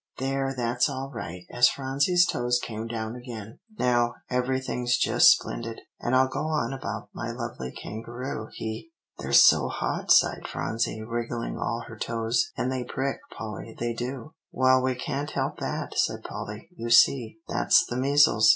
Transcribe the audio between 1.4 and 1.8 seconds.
as